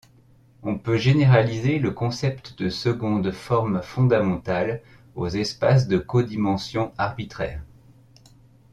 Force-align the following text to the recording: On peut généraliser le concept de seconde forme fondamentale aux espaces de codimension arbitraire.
On 0.63 0.79
peut 0.79 0.97
généraliser 0.97 1.77
le 1.77 1.91
concept 1.91 2.57
de 2.57 2.69
seconde 2.69 3.29
forme 3.31 3.83
fondamentale 3.83 4.81
aux 5.13 5.29
espaces 5.29 5.87
de 5.87 5.99
codimension 5.99 6.91
arbitraire. 6.97 7.61